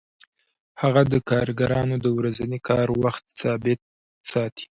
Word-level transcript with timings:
هغه 0.81 1.01
د 1.13 1.13
کارګرانو 1.29 1.95
د 2.05 2.07
ورځني 2.17 2.59
کار 2.69 2.87
وخت 3.03 3.23
ثابت 3.41 3.79
ساتي 4.31 4.65